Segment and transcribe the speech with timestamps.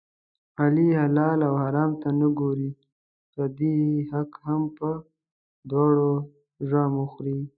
[0.63, 2.71] علي حلال او حرام ته نه ګوري،
[3.31, 3.77] پردی
[4.11, 4.89] حق هم په
[5.69, 6.11] دواړو
[6.69, 7.39] زامو خوري.